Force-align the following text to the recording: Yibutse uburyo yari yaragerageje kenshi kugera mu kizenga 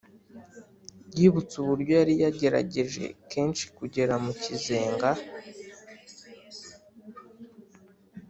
Yibutse 1.17 1.53
uburyo 1.57 1.91
yari 1.99 2.13
yaragerageje 2.21 3.03
kenshi 3.31 3.63
kugera 3.77 4.13
mu 4.23 4.33
kizenga 4.41 5.09